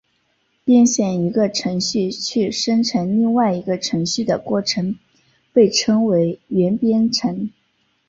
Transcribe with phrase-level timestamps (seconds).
[0.65, 4.97] 编写一个程序去生成另外一个程序的过程
[5.53, 7.51] 被称之为元编程。